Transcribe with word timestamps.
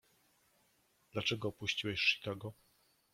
"Dlaczego 1.13 1.47
opuściłeś 1.47 2.01
Chicago?" 2.05 2.53